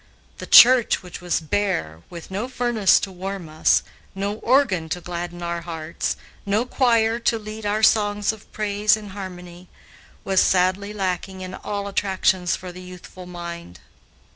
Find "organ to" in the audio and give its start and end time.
4.37-4.99